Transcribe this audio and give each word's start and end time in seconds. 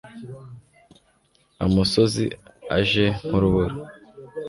amosozi 1.65 2.25
aje 2.77 3.05
nk'urubura 3.25 3.73